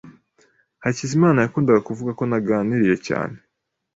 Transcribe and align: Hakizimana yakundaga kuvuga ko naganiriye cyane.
Hakizimana 0.83 1.39
yakundaga 1.41 1.81
kuvuga 1.87 2.11
ko 2.19 2.23
naganiriye 2.29 2.95
cyane. 3.07 3.35